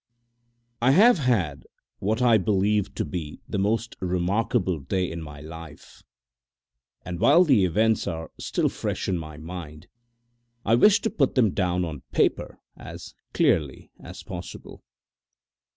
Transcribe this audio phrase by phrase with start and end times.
[0.81, 1.67] I have had
[1.99, 6.01] what I believe to be the most remarkable day in my life,
[7.05, 9.89] and while the events are still fresh in my mind,
[10.65, 14.81] I wish to put them down on paper as clearly as possible.